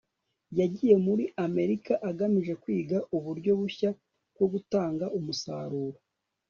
Yagiye 0.59 0.95
muri 1.05 1.23
Amerika 1.45 1.93
agamije 2.09 2.53
kwiga 2.61 2.97
uburyo 3.17 3.51
bushya 3.59 3.89
bwo 4.33 4.45
gutanga 4.53 5.05
umusaruro 5.17 5.97